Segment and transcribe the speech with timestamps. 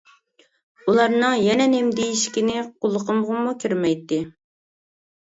[0.85, 4.19] ئۇلارنىڭ يەنە نېمە دېيىشكىنى قۇلىقىمغىمۇ كىرمەيتتى.